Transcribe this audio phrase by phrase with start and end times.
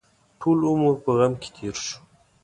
[0.39, 1.97] ټول عمر په غم کې تېر شو.